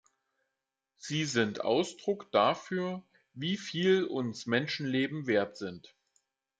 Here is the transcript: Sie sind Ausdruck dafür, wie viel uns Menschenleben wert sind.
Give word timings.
Sie 0.97 1.25
sind 1.25 1.61
Ausdruck 1.61 2.31
dafür, 2.31 3.03
wie 3.35 3.55
viel 3.55 4.03
uns 4.05 4.47
Menschenleben 4.47 5.27
wert 5.27 5.57
sind. 5.57 5.95